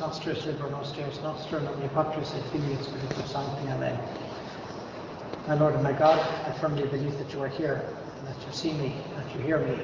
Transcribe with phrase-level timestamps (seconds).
[0.00, 3.68] nostris, liber nostris, noster, in nomine Patris et Filii et Sancti.
[3.68, 3.98] Amen.
[5.46, 7.84] My Lord and my God, I firmly believe that you are here,
[8.18, 9.78] and that you see me, that you hear me.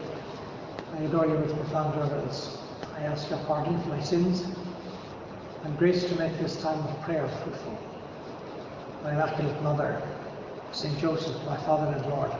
[0.94, 2.56] I adore you with profound reverence.
[2.96, 4.44] I ask your pardon for my sins
[5.64, 7.78] and grace to make this time of prayer fruitful.
[9.02, 10.00] My Immaculate Mother,
[10.72, 12.30] Saint Joseph, my Father and Lord,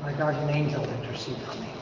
[0.00, 1.73] my guardian angel, intercede for me.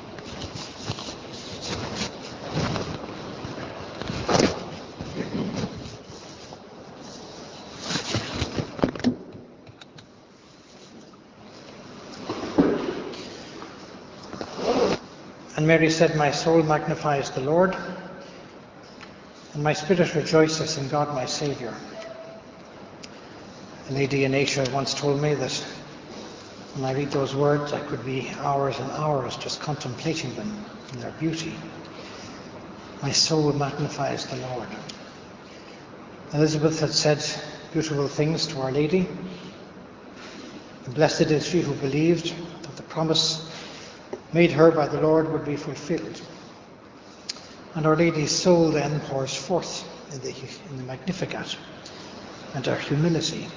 [15.62, 17.76] And Mary said, My soul magnifies the Lord,
[19.54, 21.72] and my spirit rejoices in God my Saviour.
[23.88, 25.52] A lady in Asia once told me that
[26.74, 30.98] when I read those words, I could be hours and hours just contemplating them in
[30.98, 31.54] their beauty.
[33.00, 34.68] My soul magnifies the Lord.
[36.32, 37.24] Elizabeth had said
[37.72, 39.06] beautiful things to Our Lady.
[40.88, 43.51] Blessed is she who believed that the promise
[44.32, 46.20] made her by the Lord would be fulfilled.
[47.74, 50.34] And Our Lady's soul then pours forth in the,
[50.70, 51.56] in the Magnificat
[52.54, 53.48] and her humility.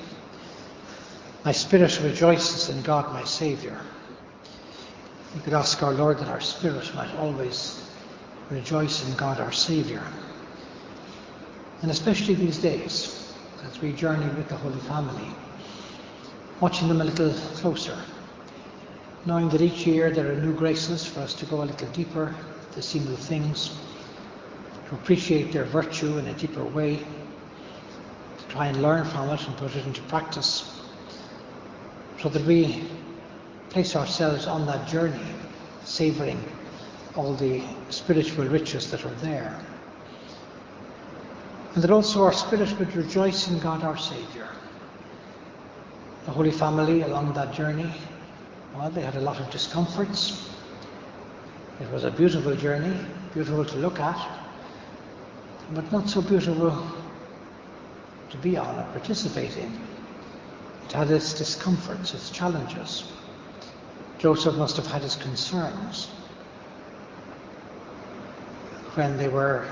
[1.43, 3.77] My spirit rejoices in God my Saviour.
[5.35, 7.89] We could ask our Lord that our spirit might always
[8.49, 10.01] rejoice in God our Saviour.
[11.81, 15.27] And especially these days, as we journey with the Holy Family,
[16.61, 17.97] watching them a little closer,
[19.25, 22.33] knowing that each year there are new graces for us to go a little deeper,
[22.73, 23.75] to see new things,
[24.87, 29.57] to appreciate their virtue in a deeper way, to try and learn from it and
[29.57, 30.79] put it into practice,
[32.21, 32.83] so that we
[33.69, 35.25] place ourselves on that journey,
[35.83, 36.41] savouring
[37.15, 39.59] all the spiritual riches that are there.
[41.73, 44.47] And that also our spirit would rejoice in God our Saviour.
[46.25, 47.91] The Holy Family along that journey
[48.77, 50.49] well, they had a lot of discomforts.
[51.79, 52.95] It was a beautiful journey,
[53.33, 54.39] beautiful to look at,
[55.71, 56.85] but not so beautiful
[58.29, 59.71] to be on or participate in.
[60.85, 63.05] It had its discomforts, its challenges.
[64.17, 66.07] Joseph must have had his concerns
[68.95, 69.67] when they were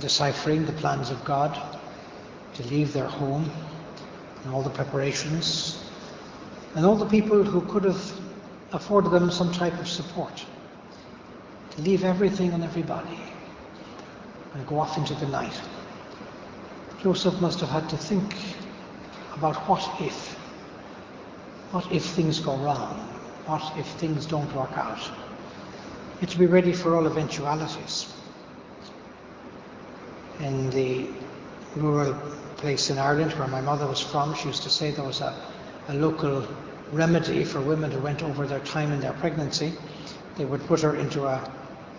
[0.00, 1.58] deciphering the plans of God
[2.54, 3.48] to leave their home
[4.44, 5.84] and all the preparations
[6.74, 8.12] and all the people who could have
[8.72, 10.44] afforded them some type of support
[11.70, 13.18] to leave everything and everybody
[14.54, 15.60] and go off into the night.
[16.98, 18.34] Joseph must have had to think
[19.36, 20.36] about what if.
[21.70, 22.98] What if things go wrong?
[23.46, 25.00] What if things don't work out?
[26.20, 28.12] You to be ready for all eventualities.
[30.40, 31.08] In the
[31.76, 32.14] rural
[32.56, 35.34] place in Ireland where my mother was from, she used to say there was a,
[35.88, 36.46] a local
[36.92, 39.72] remedy for women who went over their time in their pregnancy.
[40.36, 41.40] They would put her into a,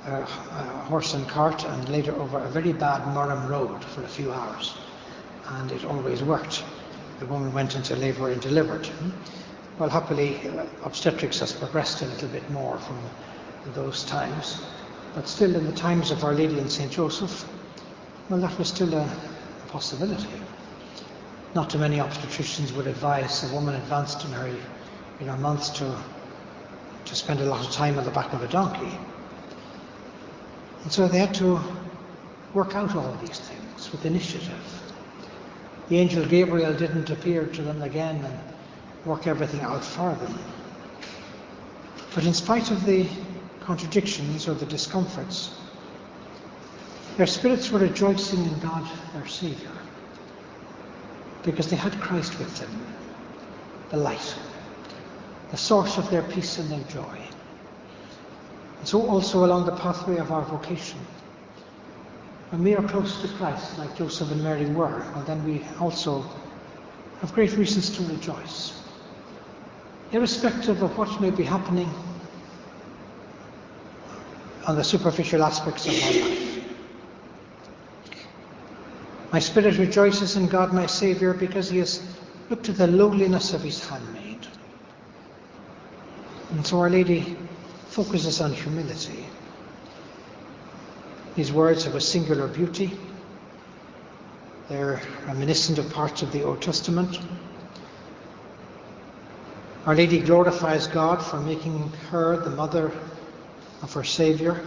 [0.06, 0.26] a, a
[0.88, 4.74] horse and cart and later over a very bad Murram road for a few hours.
[5.50, 6.64] And it always worked.
[7.20, 8.90] The woman went into labour and delivered.
[9.78, 13.00] Well, happily, uh, obstetrics has progressed a little bit more from
[13.74, 14.62] those times.
[15.14, 16.92] But still, in the times of Our Lady and St.
[16.92, 17.48] Joseph,
[18.30, 20.28] well, that was still a, a possibility.
[21.54, 24.50] Not too many obstetricians would advise a woman advanced in her
[25.22, 25.96] you know, months to,
[27.06, 28.98] to spend a lot of time on the back of a donkey.
[30.82, 31.60] And so they had to
[32.56, 34.82] work out all these things with initiative.
[35.90, 38.40] The angel Gabriel didn't appear to them again and
[39.06, 40.40] work everything out for them.
[42.16, 43.06] But in spite of the
[43.60, 45.54] contradictions or the discomforts,
[47.18, 49.72] their spirits were rejoicing in God, their Saviour,
[51.44, 52.86] because they had Christ with them,
[53.90, 54.36] the light
[55.52, 57.20] the source of their peace and their joy.
[58.80, 61.00] And so also along the pathway of our vocation.
[62.50, 66.26] When we are close to Christ, like Joseph and Mary were, well, then we also
[67.20, 68.82] have great reasons to rejoice.
[70.12, 71.90] Irrespective of what may be happening
[74.68, 76.64] on the superficial aspects of my life.
[79.32, 82.04] My spirit rejoices in God my Saviour because he has
[82.50, 84.21] looked at the lowliness of his handmaid.
[86.52, 87.38] And so Our Lady
[87.88, 89.26] focuses on humility.
[91.36, 92.98] These words have a singular beauty.
[94.68, 97.20] They're reminiscent of parts of the Old Testament.
[99.86, 102.92] Our Lady glorifies God for making her the mother
[103.82, 104.62] of her Saviour,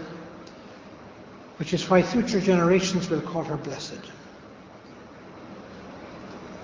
[1.59, 4.01] which is why future generations will call her blessed.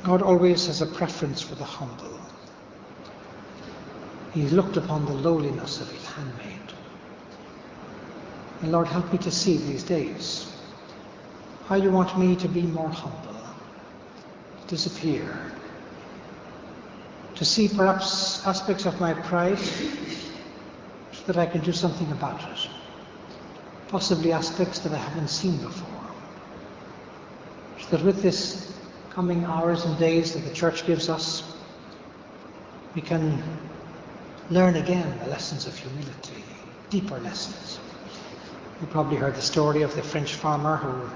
[0.02, 2.18] God always has a preference for the humble.
[4.32, 6.72] He's looked upon the lowliness of his handmaid.
[8.62, 10.46] And Lord, help me to see these days
[11.66, 13.40] how you want me to be more humble,
[14.60, 15.52] to disappear,
[17.34, 22.68] to see perhaps aspects of my pride so that I can do something about it.
[23.88, 26.04] Possibly aspects that I haven't seen before.
[27.80, 28.76] So that with this
[29.10, 31.42] coming hours and days that the church gives us,
[32.94, 33.42] we can
[34.50, 36.42] learn again the lessons of humility,
[36.90, 37.78] deeper lessons.
[38.80, 41.08] You probably heard the story of the French farmer who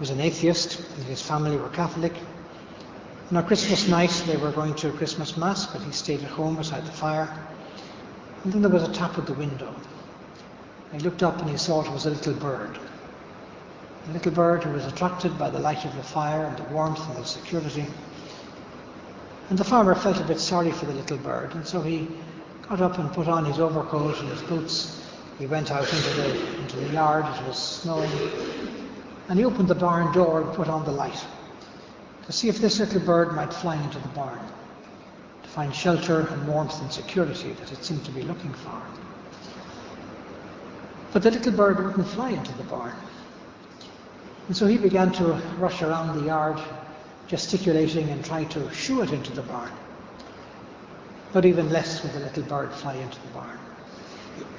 [0.00, 2.12] was an atheist and his family were Catholic.
[3.28, 6.30] And on Christmas night they were going to a Christmas Mass, but he stayed at
[6.30, 7.28] home beside the fire.
[8.42, 9.72] And then there was a tap at the window.
[10.92, 12.78] He looked up and he saw it was a little bird
[14.08, 17.06] a little bird who was attracted by the light of the fire and the warmth
[17.08, 17.84] and the security.
[19.50, 22.08] And the farmer felt a bit sorry for the little bird, and so he
[22.70, 25.04] got up and put on his overcoat and his boots.
[25.40, 28.10] He went out into the, into the yard, it was snowing,
[29.28, 31.26] and he opened the barn door and put on the light
[32.26, 34.38] to see if this little bird might fly into the barn,
[35.42, 38.80] to find shelter and warmth and security that it seemed to be looking for.
[41.12, 42.94] But the little bird wouldn't fly into the barn.
[44.46, 45.24] And so he began to
[45.58, 46.60] rush around the yard,
[47.26, 49.72] gesticulating and trying to shoo it into the barn.
[51.32, 53.58] But even less would the little bird fly into the barn.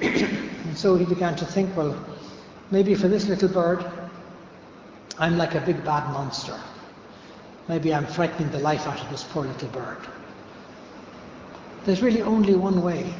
[0.00, 1.94] and so he began to think, well,
[2.70, 3.84] maybe for this little bird,
[5.18, 6.58] I'm like a big bad monster.
[7.68, 9.98] Maybe I'm frightening the life out of this poor little bird.
[11.84, 13.12] There's really only one way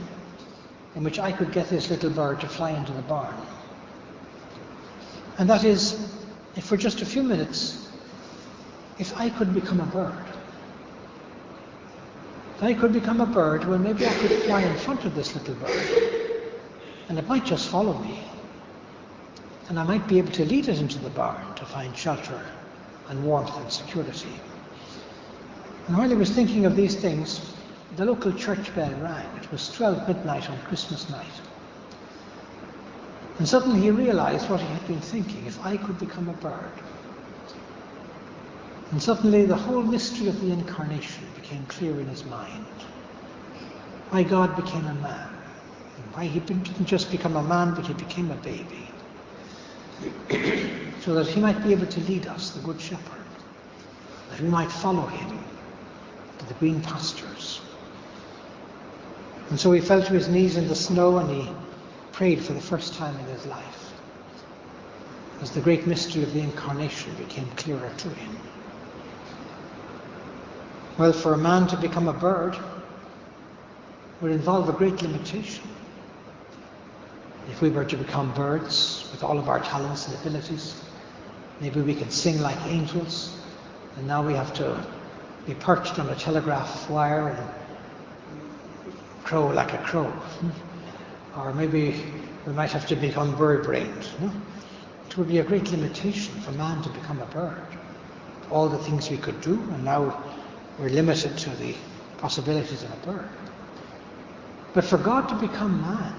[0.95, 3.35] in which I could get this little bird to fly into the barn.
[5.39, 6.11] And that is
[6.57, 7.89] if for just a few minutes,
[8.99, 10.25] if I could become a bird,
[12.63, 15.57] I could become a bird, well, maybe I could fly in front of this little
[15.57, 16.13] bird,
[17.09, 18.23] and it might just follow me.
[19.69, 22.41] And I might be able to lead it into the barn to find shelter
[23.09, 24.41] and warmth and security.
[25.89, 27.53] And while he was thinking of these things,
[27.97, 29.27] the local church bell rang.
[29.43, 31.41] It was 12 midnight on Christmas night.
[33.39, 36.81] And suddenly he realized what he had been thinking if I could become a bird.
[38.93, 42.67] And suddenly the whole mystery of the incarnation became clear in his mind.
[44.11, 45.31] Why God became a man.
[45.97, 48.93] And why he didn't just become a man, but he became a baby.
[51.01, 53.25] so that he might be able to lead us, the Good Shepherd.
[54.29, 55.43] That we might follow him
[56.37, 57.63] to the green pastures.
[59.49, 61.49] And so he fell to his knees in the snow and he
[62.13, 63.95] prayed for the first time in his life
[65.41, 68.37] as the great mystery of the incarnation became clearer to him.
[70.99, 72.55] Well, for a man to become a bird
[74.21, 75.65] would involve a great limitation.
[77.51, 80.81] If we were to become birds with all of our talents and abilities,
[81.61, 83.41] maybe we could sing like angels,
[83.97, 84.87] and now we have to
[85.47, 87.49] be perched on a telegraph wire and
[89.25, 90.13] crow like a crow.
[91.35, 92.05] Or maybe
[92.47, 94.07] we might have to become bird-brained.
[94.21, 94.31] No?
[95.09, 97.67] It would be a great limitation for man to become a bird.
[98.51, 100.23] All the things we could do, and now
[100.83, 101.77] we're limited to the
[102.19, 103.29] possibilities of a bird.
[104.75, 106.13] But for God to become man,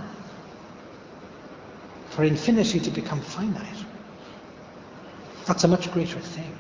[2.12, 3.84] for infinity to become finite,
[5.46, 6.56] that's a much greater thing.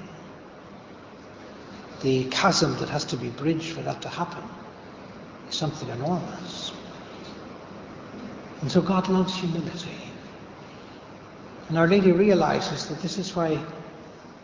[2.01, 4.43] The chasm that has to be bridged for that to happen
[5.47, 6.73] is something enormous.
[8.59, 9.95] And so God loves humility.
[11.69, 13.57] And Our Lady realizes that this is why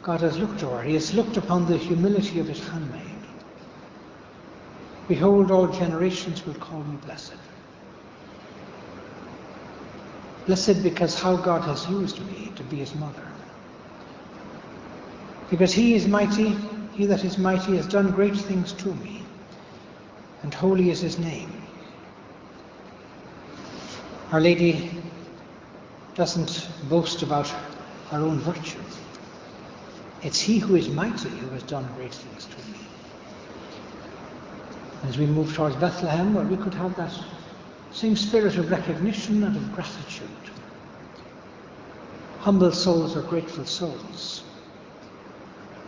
[0.01, 0.81] God has looked to her.
[0.81, 3.08] He has looked upon the humility of his handmaid.
[5.09, 7.33] Behold, all generations will call me blessed.
[10.45, 13.23] Blessed because how God has used me to be his mother.
[15.49, 16.55] Because he is mighty,
[16.93, 19.25] he that is mighty has done great things to me,
[20.43, 21.63] and holy is his name.
[24.31, 25.01] Our Lady
[26.13, 27.47] doesn't boast about
[28.11, 28.83] her own virtue.
[30.21, 32.88] It's He who is mighty who has done great things to me.
[35.07, 37.13] As we move towards Bethlehem, well, we could have that
[37.91, 40.29] same spirit of recognition and of gratitude.
[42.39, 44.43] Humble souls are grateful souls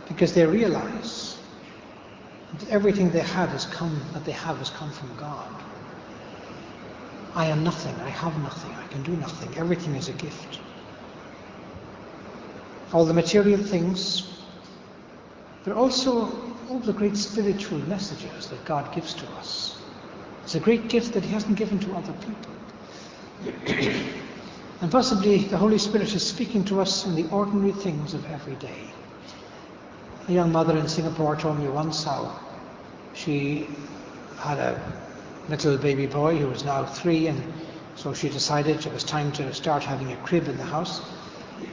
[0.08, 1.38] because they realize
[2.52, 5.62] that everything they have has come that they have has come from God.
[7.34, 9.56] I am nothing, I have nothing, I can do nothing.
[9.56, 10.60] Everything is a gift.
[12.92, 14.44] All the material things,
[15.64, 19.80] but also all the great spiritual messages that God gives to us.
[20.44, 22.52] It's a great gift that He hasn't given to other people.
[24.80, 28.54] and possibly the Holy Spirit is speaking to us in the ordinary things of every
[28.56, 28.92] day.
[30.28, 32.38] A young mother in Singapore told me once how
[33.14, 33.68] she
[34.38, 34.80] had a
[35.48, 37.42] little baby boy who was now three, and
[37.96, 41.00] so she decided it was time to start having a crib in the house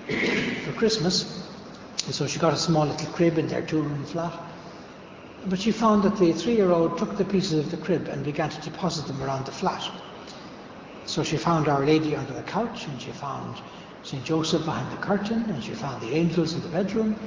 [0.66, 1.48] for Christmas.
[2.06, 4.49] And so she got a small little crib in their two room flat.
[5.46, 8.24] But she found that the three year old took the pieces of the crib and
[8.24, 9.84] began to deposit them around the flat.
[11.06, 13.58] So she found Our Lady under the couch, and she found
[14.04, 14.24] St.
[14.24, 17.18] Joseph behind the curtain, and she found the angels in the bedroom,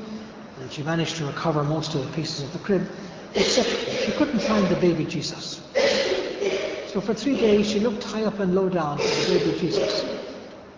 [0.60, 2.88] and she managed to recover most of the pieces of the crib,
[3.34, 5.62] except she couldn't find the baby Jesus.
[6.92, 10.04] So for three days she looked high up and low down for the baby Jesus.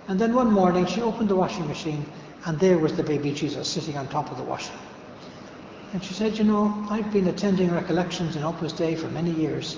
[0.06, 2.06] And then one morning she opened the washing machine
[2.46, 4.76] and there was the baby Jesus sitting on top of the washing.
[5.94, 9.76] And she said, You know, I've been attending recollections in Opus Dei for many years,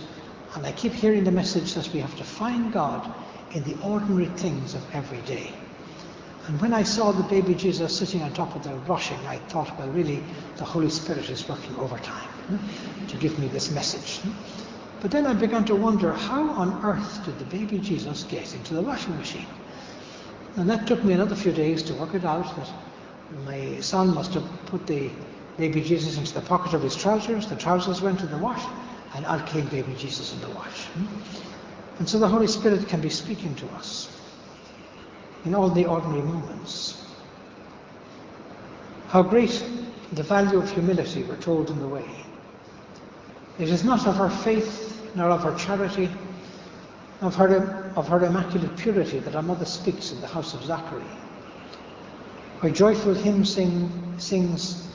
[0.55, 3.13] and I keep hearing the message that we have to find God
[3.53, 5.53] in the ordinary things of every day.
[6.47, 9.79] And when I saw the baby Jesus sitting on top of the washing, I thought,
[9.79, 10.25] well, really,
[10.57, 14.21] the Holy Spirit is working overtime hmm, to give me this message.
[14.21, 14.31] Hmm.
[15.03, 18.73] But then I began to wonder, how on earth did the baby Jesus get into
[18.73, 19.47] the washing machine?
[20.57, 22.71] And that took me another few days to work it out that
[23.45, 25.11] my son must have put the
[25.57, 28.63] baby Jesus into the pocket of his trousers, the trousers went in the wash,
[29.15, 30.85] and out came baby Jesus in the wash.
[30.85, 31.07] Hmm.
[31.99, 34.09] And so the Holy Spirit can be speaking to us
[35.45, 37.03] in all the ordinary moments.
[39.09, 39.65] How great
[40.13, 42.05] the value of humility, we're told in the way.
[43.59, 46.11] It is not of her faith, nor of her charity,
[47.23, 51.03] of her, of her immaculate purity that our mother speaks in the house of Zachary.
[52.61, 54.87] Her joyful hymn sing, sings,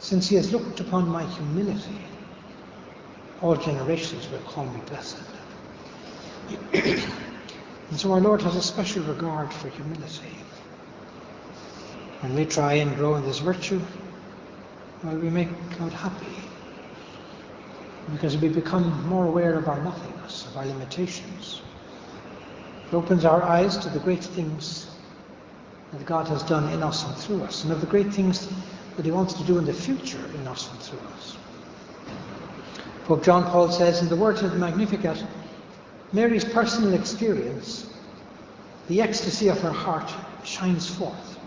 [0.00, 2.00] Since he has looked upon my humility,
[3.42, 5.18] all generations will call me blessed.
[7.90, 10.30] And so our Lord has a special regard for humility.
[12.20, 13.80] When we try and grow in this virtue,
[15.02, 16.26] well, we make God happy.
[18.12, 21.62] Because we become more aware of our nothingness, of our limitations.
[22.88, 24.86] It opens our eyes to the great things
[25.92, 28.48] that God has done in us and through us, and of the great things
[28.96, 31.36] that He wants to do in the future in us and through us.
[33.04, 35.24] Pope John Paul says in the words of the Magnificat,
[36.12, 37.92] Mary's personal experience,
[38.88, 40.12] the ecstasy of her heart,
[40.44, 41.38] shines forth.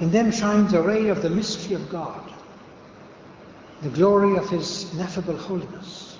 [0.00, 2.30] In them shines a ray of the mystery of God,
[3.82, 6.18] the glory of His ineffable holiness,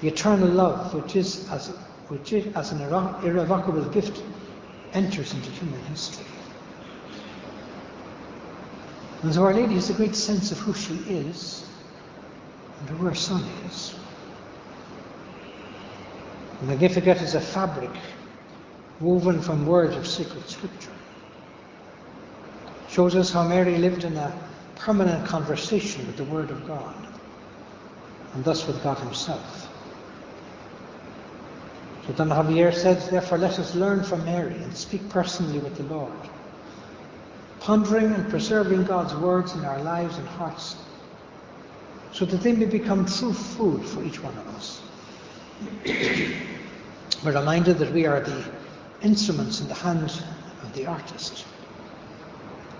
[0.00, 1.68] the eternal love which is as,
[2.08, 4.22] which is, as an irrevocable gift
[4.94, 6.26] enters into human history.
[9.22, 11.64] And so Our Lady has a great sense of who she is
[12.80, 13.94] and who her Son is.
[16.60, 17.90] The Magnificat is a fabric
[19.00, 20.92] woven from words of sacred scripture.
[22.88, 24.32] Shows us how Mary lived in a
[24.76, 26.94] permanent conversation with the Word of God,
[28.34, 29.68] and thus with God Himself.
[32.06, 35.84] So Don Javier said, therefore let us learn from Mary and speak personally with the
[35.84, 36.12] Lord,
[37.62, 40.76] pondering and preserving God's words in our lives and hearts,
[42.12, 44.80] so that they may become true food for each one of us.
[47.24, 48.44] We're reminded that we are the
[49.00, 50.10] instruments in the hand
[50.62, 51.46] of the artist.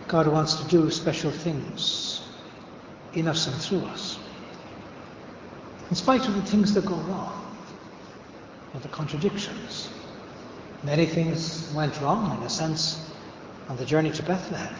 [0.08, 2.20] God wants to do special things
[3.12, 4.18] in us and through us.
[5.90, 7.56] In spite of the things that go wrong,
[8.74, 9.90] or the contradictions.
[10.82, 13.11] Many things went wrong, in a sense,
[13.68, 14.74] on the journey to Bethlehem.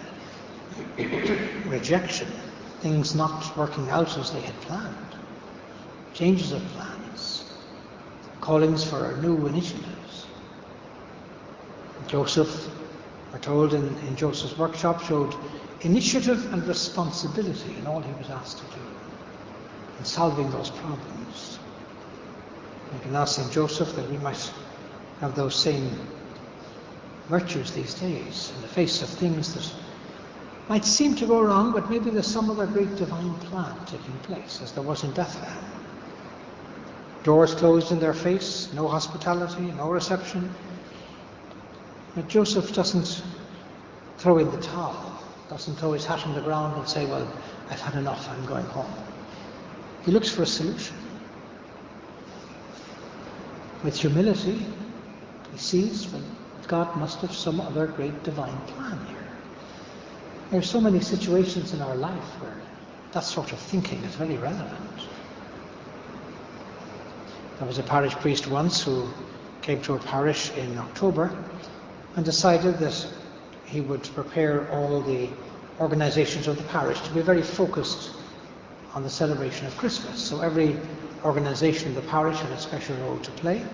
[1.67, 2.29] Rejection,
[2.81, 5.15] things not working out as they had planned,
[6.15, 7.53] changes of plans,
[8.41, 10.27] callings for new initiatives.
[12.09, 12.69] Joseph,
[13.33, 15.35] we're told in, in Joseph's workshop, showed
[15.83, 18.87] initiative and responsibility in all he was asked to do
[19.99, 21.59] in solving those problems.
[22.93, 23.51] We can ask St.
[23.53, 24.53] Joseph that we might
[25.21, 25.91] have those same
[27.33, 29.67] virtues these days in the face of things that
[30.69, 34.61] might seem to go wrong, but maybe there's some other great divine plan taking place,
[34.62, 35.65] as there was in Bethlehem.
[37.25, 40.55] Doors closed in their face, no hospitality, no reception.
[42.15, 43.23] But Joseph doesn't
[44.19, 47.27] throw in the towel, doesn't throw his hat on the ground and say, Well,
[47.71, 48.93] I've had enough, I'm going home.
[50.05, 50.97] He looks for a solution.
[53.83, 54.67] With humility,
[55.51, 56.21] he sees that
[56.66, 59.28] God must have some other great divine plan here.
[60.50, 62.57] There are so many situations in our life where
[63.12, 65.09] that sort of thinking is very relevant.
[67.59, 69.09] There was a parish priest once who
[69.61, 71.31] came to a parish in October
[72.16, 73.07] and decided that
[73.64, 75.28] he would prepare all the
[75.81, 78.11] organizations of the parish to be very focused
[78.95, 80.23] on the celebration of Christmas.
[80.23, 80.76] So every
[81.25, 83.64] organization of the parish had a special role to play.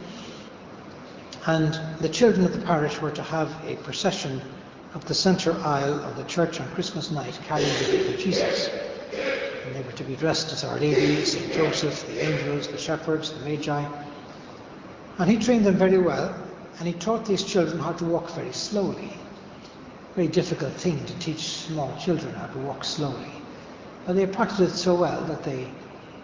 [1.47, 4.43] And the children of the parish were to have a procession
[4.95, 8.69] up the centre aisle of the church on Christmas night carrying the baby Jesus.
[9.67, 11.53] And they were to be dressed as Our Lady, St.
[11.53, 13.85] Joseph, the angels, the shepherds, the Magi.
[15.19, 16.35] And he trained them very well,
[16.79, 19.13] and he taught these children how to walk very slowly.
[20.15, 23.31] Very difficult thing to teach small children how to walk slowly.
[24.07, 25.69] But they practiced it so well that they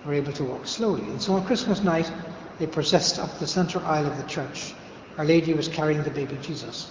[0.07, 1.03] were able to walk slowly.
[1.03, 2.11] And so on Christmas night,
[2.59, 4.75] they processed up the centre aisle of the church.
[5.17, 6.91] Our Lady was carrying the baby Jesus.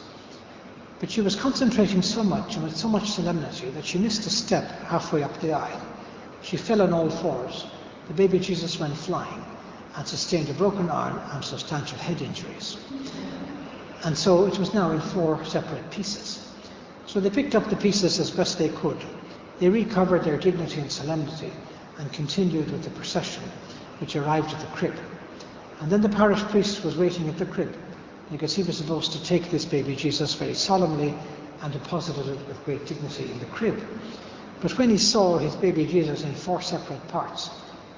[1.00, 4.30] But she was concentrating so much and with so much solemnity that she missed a
[4.30, 5.82] step halfway up the aisle.
[6.42, 7.66] She fell on all fours.
[8.08, 9.44] The baby Jesus went flying
[9.98, 12.78] and sustained a broken arm and substantial head injuries.
[14.06, 16.50] And so it was now in four separate pieces.
[17.06, 19.04] So they picked up the pieces as best they could.
[19.60, 21.52] They recovered their dignity and solemnity
[21.98, 23.44] and continued with the procession,
[24.00, 24.96] which arrived at the crib.
[25.82, 27.76] And then the parish priest was waiting at the crib
[28.32, 31.14] because he was supposed to take this baby Jesus very solemnly
[31.62, 33.82] and deposited it with great dignity in the crib.
[34.62, 37.50] But when he saw his baby Jesus in four separate parts,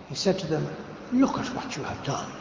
[0.08, 0.68] he said to them,
[1.12, 2.32] Look at what you have done.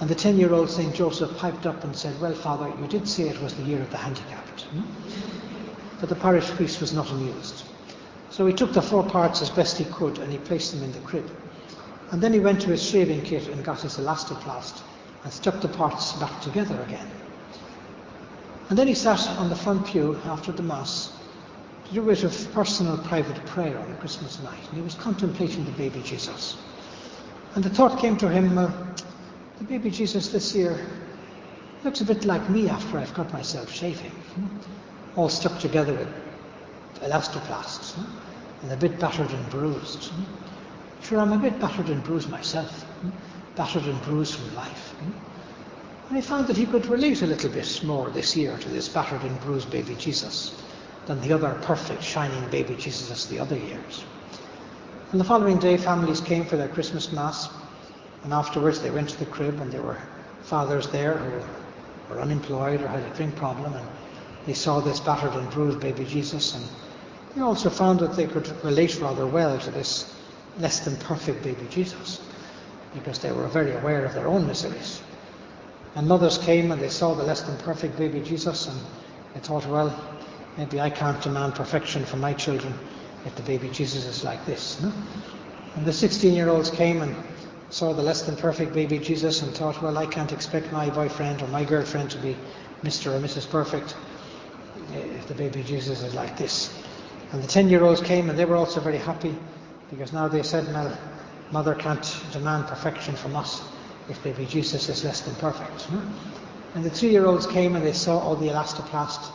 [0.00, 0.94] And the 10 year old St.
[0.94, 3.90] Joseph piped up and said, Well, Father, you did say it was the year of
[3.90, 4.66] the handicapped.
[6.00, 7.64] But the parish priest was not amused.
[8.30, 10.92] So he took the four parts as best he could and he placed them in
[10.92, 11.30] the crib.
[12.10, 14.82] And then he went to his shaving kit and got his elastoplast
[15.24, 17.08] and stuck the parts back together again.
[18.68, 21.12] And then he sat on the front pew after the Mass
[21.86, 24.62] to do a bit of personal private prayer on Christmas night.
[24.68, 26.56] And he was contemplating the baby Jesus.
[27.54, 28.70] And the thought came to him, uh,
[29.58, 30.86] the baby Jesus this year
[31.84, 34.10] looks a bit like me after I've got myself shaving.
[34.10, 34.46] Hmm?
[35.16, 36.08] All stuck together with
[37.02, 38.62] elastoplasts hmm?
[38.62, 40.04] and a bit battered and bruised.
[40.04, 40.24] Hmm?
[41.02, 42.86] Sure, I'm a bit battered and bruised myself.
[43.56, 44.90] Battered and bruised from life.
[44.90, 45.10] Hmm?
[46.08, 48.88] And he found that he could relate a little bit more this year to this
[48.88, 50.62] battered and bruised baby Jesus
[51.06, 54.04] than the other perfect, shining baby Jesus the other years.
[55.10, 57.48] And the following day, families came for their Christmas Mass,
[58.24, 60.00] and afterwards they went to the crib, and there were
[60.42, 63.86] fathers there who were unemployed or had a drink problem, and
[64.46, 66.64] they saw this battered and bruised baby Jesus, and
[67.34, 70.14] they also found that they could relate rather well to this
[70.58, 72.20] less than perfect baby Jesus,
[72.94, 75.02] because they were very aware of their own miseries.
[75.94, 78.78] And mothers came and they saw the less than perfect baby Jesus, and
[79.34, 79.94] they thought, well,
[80.56, 82.72] maybe I can't demand perfection from my children,
[83.26, 84.80] if the baby Jesus is like this.
[84.80, 84.92] No?
[85.76, 87.14] And the 16 year olds came and
[87.70, 91.40] saw the less than perfect baby Jesus and thought, well, I can't expect my boyfriend
[91.40, 92.36] or my girlfriend to be
[92.82, 93.14] Mr.
[93.14, 93.48] or Mrs.
[93.48, 93.96] Perfect
[94.92, 96.82] if the baby Jesus is like this.
[97.32, 99.34] And the 10 year olds came and they were also very happy
[99.90, 100.96] because now they said, well,
[101.52, 103.62] mother can't demand perfection from us
[104.08, 105.90] if baby Jesus is less than perfect.
[105.92, 106.02] No?
[106.74, 109.30] And the three year olds came and they saw all the elastoplast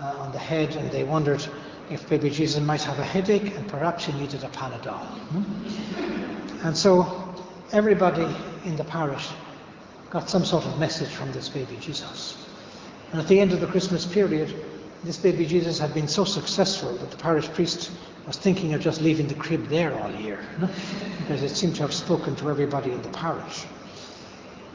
[0.00, 1.46] uh, on the head and they wondered
[1.90, 4.98] if baby Jesus might have a headache and perhaps he needed a Panadol.
[4.98, 6.66] Hmm?
[6.66, 7.34] And so
[7.72, 8.26] everybody
[8.64, 9.28] in the parish
[10.10, 12.46] got some sort of message from this baby Jesus.
[13.12, 14.54] And at the end of the Christmas period,
[15.04, 17.92] this baby Jesus had been so successful that the parish priest
[18.26, 20.38] was thinking of just leaving the crib there all year,
[21.18, 23.64] because it seemed to have spoken to everybody in the parish.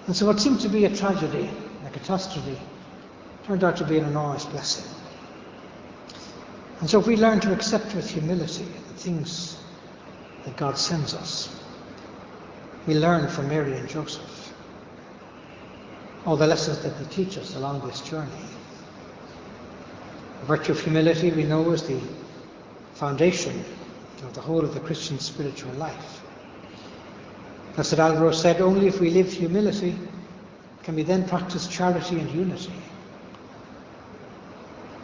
[0.07, 1.49] And so what seemed to be a tragedy,
[1.85, 2.57] a catastrophe,
[3.45, 4.85] turned out to be an enormous blessing.
[6.79, 9.57] And so if we learn to accept with humility the things
[10.45, 11.49] that God sends us,
[12.87, 14.53] we learn from Mary and Joseph
[16.25, 18.31] all the lessons that they teach us along this journey.
[20.41, 21.99] The virtue of humility, we know, is the
[22.99, 23.63] foundation
[24.23, 26.21] of the whole of the Christian spiritual life.
[27.75, 29.95] Blessed Alvaro said, only if we live humility
[30.83, 32.73] can we then practice charity and unity.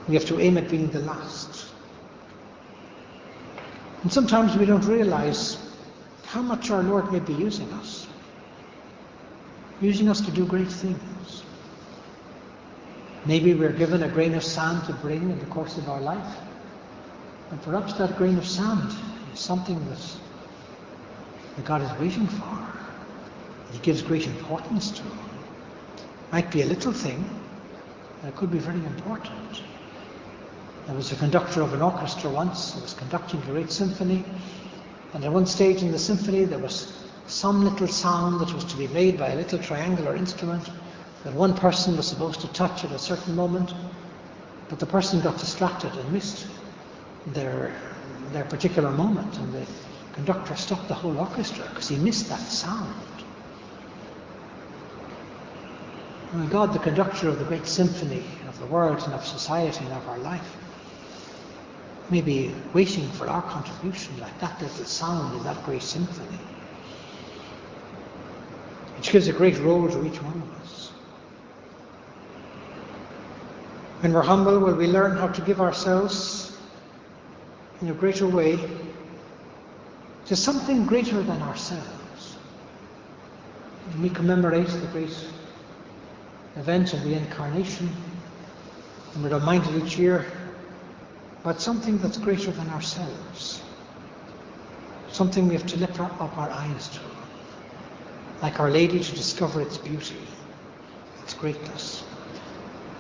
[0.10, 1.67] We have to aim at being the last.
[4.03, 5.58] And sometimes we don't realize
[6.25, 8.08] how much our Lord may be using us,
[9.79, 11.43] using us to do great things.
[13.25, 16.36] Maybe we're given a grain of sand to bring in the course of our life,
[17.51, 18.91] and perhaps that grain of sand
[19.34, 19.99] is something that,
[21.55, 22.58] that God is waiting for.
[23.71, 25.03] He gives great importance to.
[26.31, 27.23] Might be a little thing,
[28.21, 29.62] but it could be very important.
[30.88, 34.23] There was a conductor of an orchestra once who was conducting a great symphony,
[35.13, 36.91] And at one stage in the symphony, there was
[37.27, 40.69] some little sound that was to be made by a little triangular instrument
[41.23, 43.73] that one person was supposed to touch at a certain moment,
[44.67, 46.45] but the person got distracted and missed
[47.27, 47.73] their,
[48.31, 49.65] their particular moment, and the
[50.13, 52.93] conductor stopped the whole orchestra because he missed that sound.
[56.33, 59.93] And God, the conductor of the great symphony of the world and of society and
[59.93, 60.55] of our life,
[62.09, 66.38] may be waiting for our contribution like that little sound in that great symphony
[69.05, 70.89] which gives a great role to each one of us.
[73.99, 76.44] When we're humble, will we learn how to give ourselves
[77.81, 78.59] in a greater way
[80.25, 82.35] to something greater than ourselves?
[83.91, 85.15] When we commemorate the great
[86.55, 87.89] event of the Incarnation,
[89.13, 90.25] and we're reminded each year
[91.43, 93.61] about something that's greater than ourselves,
[95.11, 96.99] something we have to lift up our eyes to
[98.41, 100.27] like Our Lady, to discover its beauty,
[101.23, 102.03] its greatness,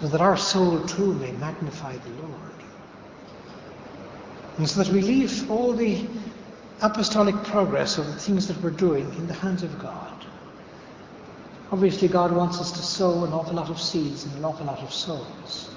[0.01, 2.54] so that our soul too may magnify the Lord.
[4.57, 6.07] And so that we leave all the
[6.81, 10.25] apostolic progress of the things that we're doing in the hands of God.
[11.71, 14.79] Obviously, God wants us to sow an awful lot of seeds and an awful lot
[14.79, 15.69] of souls.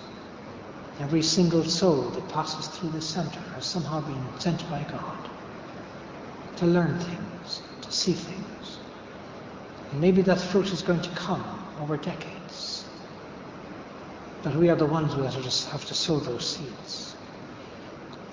[1.00, 5.28] Every single soul that passes through this centre has somehow been sent by God
[6.56, 8.78] to learn things, to see things.
[9.92, 11.44] And maybe that fruit is going to come
[11.80, 12.84] over decades.
[14.42, 17.07] But we are the ones who have to sow those seeds.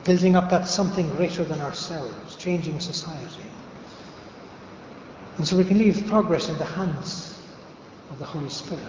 [0.06, 3.42] Building up that something greater than ourselves, changing society.
[5.38, 7.42] And so we can leave progress in the hands
[8.12, 8.84] of the Holy Spirit.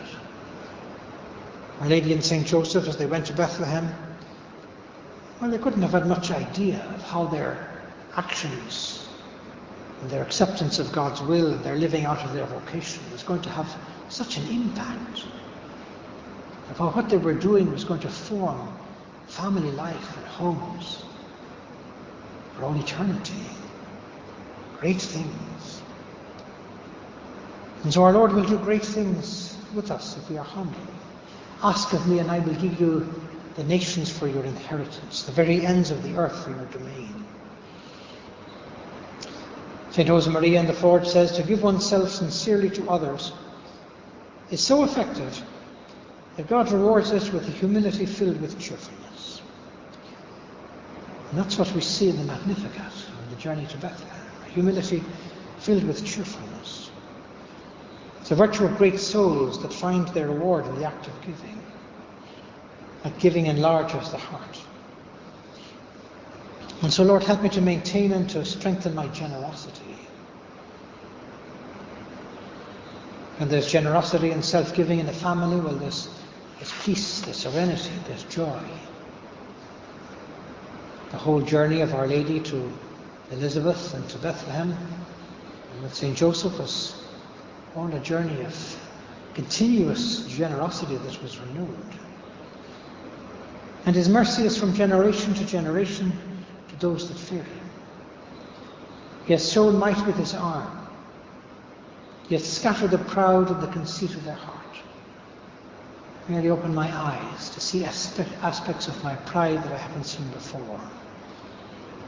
[1.81, 2.47] Our Lady and St.
[2.47, 3.89] Joseph, as they went to Bethlehem,
[5.41, 7.67] well, they couldn't have had much idea of how their
[8.15, 9.09] actions
[10.03, 13.41] and their acceptance of God's will and their living out of their vocation was going
[13.41, 13.75] to have
[14.11, 15.25] such an impact.
[16.71, 18.69] About what they were doing was going to form
[19.29, 21.06] family life and homes
[22.57, 23.35] for all eternity.
[24.81, 25.83] Great things.
[27.83, 30.77] And so our Lord will do great things with us if we are humble.
[31.63, 33.13] Ask of me, and I will give you
[33.57, 37.25] the nations for your inheritance, the very ends of the earth for your domain.
[39.91, 40.09] St.
[40.09, 43.33] Josemaria in the Forge says to give oneself sincerely to others
[44.51, 45.43] is so effective
[46.37, 49.06] that God rewards us with a humility filled with cheerfulness.
[51.37, 54.27] And that's what we see in the Magnificat, on the journey to Bethlehem.
[54.55, 55.05] Humility
[55.59, 56.91] filled with cheerfulness.
[58.23, 61.61] It's a virtue of great souls that find their reward in the act of giving.
[63.03, 64.59] That giving enlarges the heart.
[66.81, 69.99] And so, Lord, help me to maintain and to strengthen my generosity.
[73.41, 76.09] And there's generosity and self giving in the family, well, there's,
[76.57, 78.59] there's peace, there's serenity, there's joy.
[81.27, 82.71] Whole journey of Our Lady to
[83.33, 86.17] Elizabeth and to Bethlehem and with St.
[86.17, 86.95] Joseph was
[87.75, 88.55] all a journey of
[89.35, 91.99] continuous generosity that was renewed.
[93.87, 96.13] And His mercy is from generation to generation
[96.69, 97.71] to those that fear him.
[99.25, 100.79] He has shown might with his arm.
[102.29, 104.77] He has scattered the proud in the conceit of their heart.
[106.29, 110.81] Merely open my eyes to see aspects of my pride that I haven't seen before,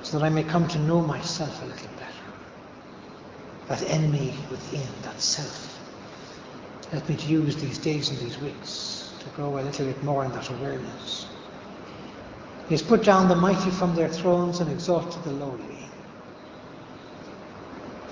[0.09, 2.29] so that I may come to know myself a little better.
[3.69, 5.79] That enemy within, that self.
[6.91, 10.25] Help me to use these days and these weeks to grow a little bit more
[10.25, 11.27] in that awareness.
[12.69, 15.91] He has put down the mighty from their thrones and exalted the lowly.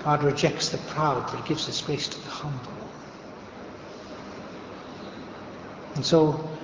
[0.03, 2.91] God rejects the proud, but gives his grace to the humble.
[5.95, 6.56] And so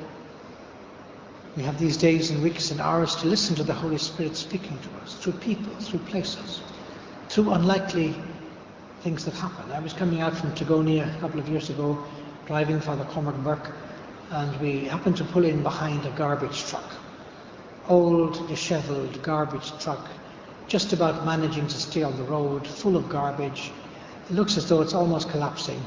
[1.56, 4.78] we have these days and weeks and hours to listen to the Holy Spirit speaking
[4.80, 6.62] to us through people, through places,
[7.30, 8.16] through unlikely
[9.02, 9.72] things that happen.
[9.72, 12.04] I was coming out from Tigoni a couple of years ago,
[12.48, 13.72] driving Father Cormac Burke,
[14.32, 16.86] and we happened to pull in behind a garbage truck
[17.89, 20.08] old, dishevelled garbage truck,
[20.68, 23.72] just about managing to stay on the road, full of garbage.
[24.30, 25.82] It looks as though it's almost collapsing.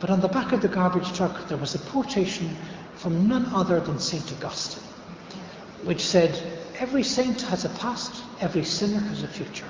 [0.00, 2.56] But on the back of the garbage truck, there was a quotation
[2.94, 4.32] from none other than St.
[4.32, 4.82] Augustine,
[5.84, 6.40] which said,
[6.78, 9.66] Every saint has a past, every sinner has a future.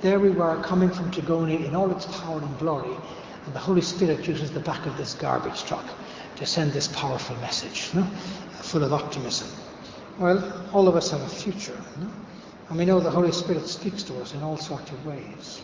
[0.00, 2.96] There we were coming from Tigoni in all its power and glory,
[3.44, 5.84] and the Holy Spirit uses the back of this garbage truck
[6.36, 8.04] to send this powerful message, no?
[8.60, 9.48] full of optimism.
[10.18, 11.78] Well, all of us have a future.
[12.00, 12.10] No?
[12.68, 15.62] And we know the Holy Spirit speaks to us in all sorts of ways.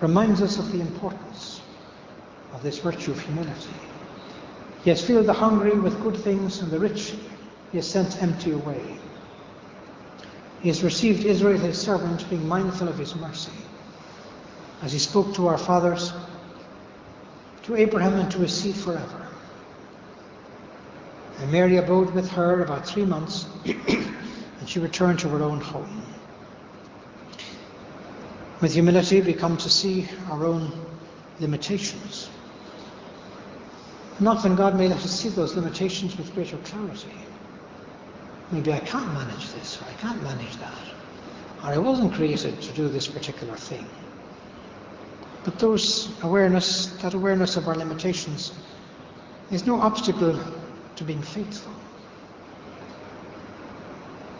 [0.00, 1.60] Reminds us of the importance
[2.52, 3.70] of this virtue of humility.
[4.82, 7.14] He has filled the hungry with good things, and the rich
[7.74, 8.80] he has sent empty away.
[10.60, 13.50] He has received Israel his servant, being mindful of his mercy,
[14.80, 16.12] as he spoke to our fathers,
[17.64, 19.26] to Abraham and to his seed forever.
[21.40, 26.00] And Mary abode with her about three months, and she returned to her own home.
[28.60, 30.70] With humility, we come to see our own
[31.40, 32.30] limitations.
[34.20, 37.10] And often God may let us see those limitations with greater clarity.
[38.50, 40.84] Maybe I can't manage this, or I can't manage that,
[41.62, 43.88] or I wasn't created to do this particular thing.
[45.44, 48.52] But those awareness, that awareness of our limitations,
[49.50, 50.38] is no obstacle
[50.96, 51.74] to being faithful.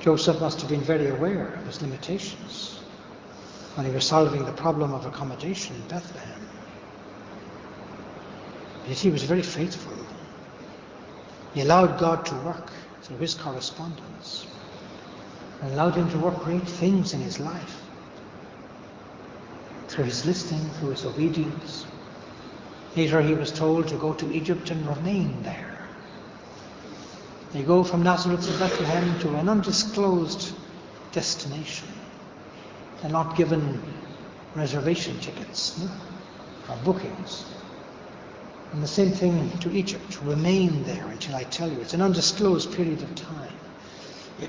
[0.01, 2.83] Joseph must have been very aware of his limitations
[3.75, 6.47] when he was solving the problem of accommodation in Bethlehem.
[8.87, 9.97] Yet he was very faithful.
[11.55, 12.71] He allowed God to work
[13.05, 14.47] through his correspondence
[15.61, 17.81] and allowed him to work great things in his life
[19.89, 21.87] through his listening, through his obedience.
[22.97, 25.89] Later he was told to go to Egypt and remain there.
[27.53, 30.53] They go from Nazareth to Bethlehem to an undisclosed
[31.13, 31.89] destination.
[33.01, 33.81] They're not given
[34.57, 35.91] reservation tickets no?
[36.69, 37.45] or bookings.
[38.75, 40.21] And the same thing to Egypt.
[40.23, 41.81] Remain there until I tell you.
[41.81, 43.53] It's an undisclosed period of time.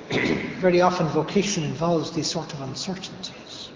[0.57, 3.69] Very often vocation involves these sort of uncertainties.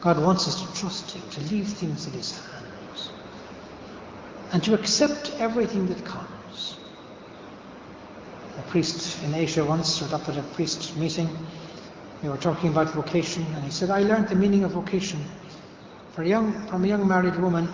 [0.00, 3.10] God wants us to trust Him, to leave things in His hands,
[4.52, 6.76] and to accept everything that comes.
[8.56, 11.28] A priest in Asia once stood up at a priest meeting.
[12.22, 15.18] We were talking about vocation, and he said, I learned the meaning of vocation
[16.16, 17.68] a young, from a young married woman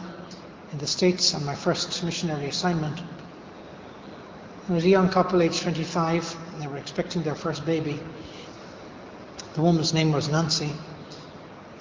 [0.73, 2.97] in the States on my first missionary assignment.
[4.67, 7.99] There was a young couple, aged 25, and they were expecting their first baby.
[9.55, 10.71] The woman's name was Nancy,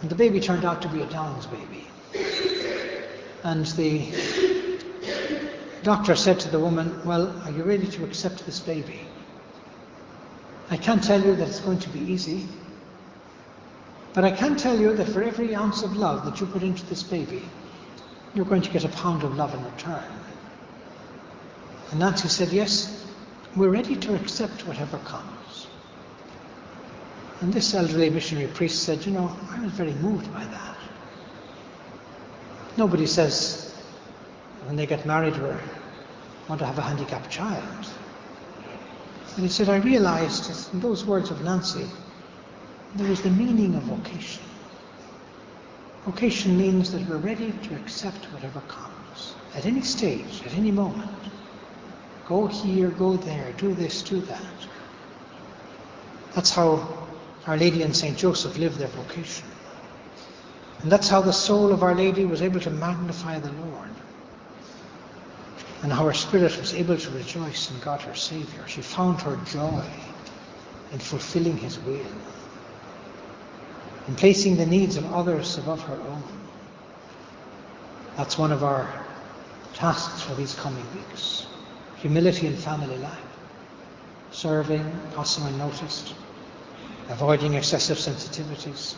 [0.01, 1.87] and the baby turned out to be a Downs baby.
[3.43, 4.11] And the
[5.83, 9.01] doctor said to the woman, Well, are you ready to accept this baby?
[10.71, 12.47] I can't tell you that it's going to be easy,
[14.13, 16.85] but I can tell you that for every ounce of love that you put into
[16.87, 17.43] this baby,
[18.33, 20.03] you're going to get a pound of love in return.
[21.91, 23.05] And Nancy said, Yes,
[23.55, 25.67] we're ready to accept whatever comes.
[27.41, 30.77] And this elderly missionary priest said, You know, I was very moved by that.
[32.77, 33.75] Nobody says
[34.65, 35.49] when they get married we
[36.47, 37.87] want to have a handicapped child.
[39.35, 41.87] And he said, I realized in those words of Nancy,
[42.95, 44.43] there was the meaning of vocation.
[46.09, 51.07] Vocation means that we're ready to accept whatever comes at any stage, at any moment.
[52.27, 54.67] Go here, go there, do this, do that.
[56.33, 57.07] That's how
[57.45, 58.17] Our Lady and St.
[58.17, 59.45] Joseph lived their vocation.
[60.81, 63.91] And that's how the soul of Our Lady was able to magnify the Lord.
[65.83, 68.67] And how her spirit was able to rejoice in God her Saviour.
[68.67, 69.83] She found her joy
[70.91, 72.11] in fulfilling His will
[74.09, 76.23] in placing the needs of others above her own.
[78.17, 79.05] That's one of our
[79.75, 81.45] tasks for these coming weeks.
[81.97, 83.37] Humility in family life.
[84.31, 86.15] Serving, passing unnoticed.
[87.09, 88.95] Avoiding excessive sensitivities.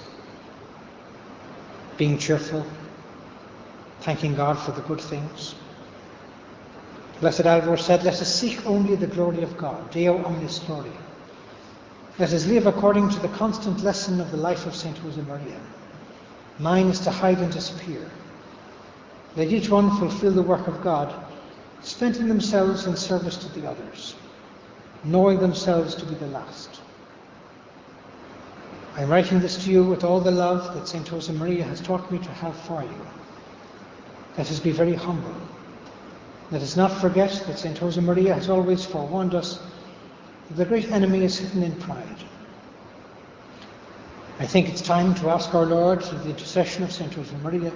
[1.97, 2.65] Being cheerful.
[3.99, 5.55] Thanking God for the good things.
[7.19, 9.91] Blessed Alvaro said, Let us seek only the glory of God.
[9.91, 10.93] Deo omnis gloria.
[12.21, 14.95] Let us live according to the constant lesson of the life of St.
[14.97, 15.59] Josemaria.
[16.59, 18.11] Mine is to hide and disappear.
[19.35, 21.11] Let each one fulfill the work of God,
[21.81, 24.13] spending themselves in service to the others,
[25.03, 26.81] knowing themselves to be the last.
[28.95, 31.07] I am writing this to you with all the love that St.
[31.07, 33.07] Josemaria has taught me to have for you.
[34.37, 35.33] Let us be very humble.
[36.51, 37.79] Let us not forget that St.
[37.79, 39.59] Josemaria has always forewarned us
[40.49, 42.07] the great enemy is hidden in pride.
[44.39, 47.11] I think it's time to ask our Lord, through the intercession of St.
[47.11, 47.71] Josemaria,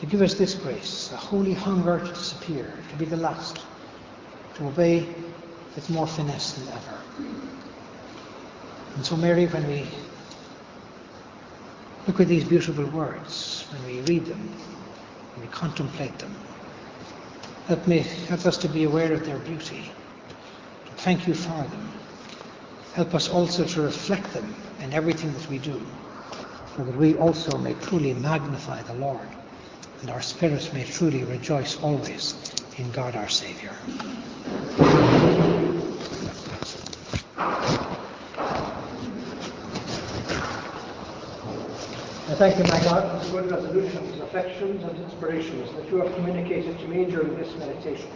[0.00, 3.60] to give us this grace, a holy hunger to disappear, to be the last,
[4.56, 5.06] to obey
[5.76, 6.98] with more finesse than ever.
[8.96, 9.86] And so, Mary, when we
[12.06, 14.40] look at these beautiful words, when we read them,
[15.36, 16.34] when we contemplate them,
[17.68, 17.98] help, me,
[18.28, 19.92] help us to be aware of their beauty
[21.02, 21.76] Thank you Father.
[22.92, 25.82] Help us also to reflect them in everything that we do,
[26.76, 29.28] so that we also may truly magnify the Lord,
[30.00, 32.36] and our spirits may truly rejoice always
[32.78, 33.72] in God our Saviour.
[42.28, 46.14] I thank you, my God, for the good resolutions, affections, and inspirations that you have
[46.14, 48.08] communicated to me during this meditation.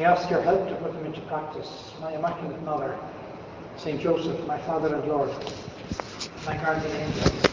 [0.00, 1.92] I ask your help to put them into practice.
[2.00, 2.98] My Immaculate Mother,
[3.76, 4.00] St.
[4.00, 5.28] Joseph, my Father and Lord,
[6.46, 7.49] my guardian angel,